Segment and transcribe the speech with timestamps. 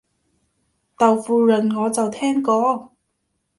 [0.97, 2.91] 豆腐膶我就聽過